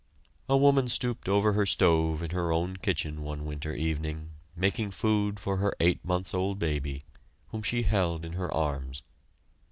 [0.49, 5.39] A woman stooped over her stove in her own kitchen one winter evening, making food
[5.39, 7.03] for her eight months old baby,
[7.49, 9.03] whom she held in her arms.